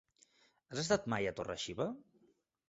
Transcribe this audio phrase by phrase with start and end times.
[0.71, 1.89] Has estat mai a Torre-xiva?